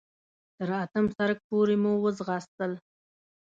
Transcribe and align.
تر 0.57 0.69
اتم 0.83 1.05
سړک 1.17 1.39
پورې 1.49 1.75
مو 1.83 1.93
وځغاستل. 2.03 2.71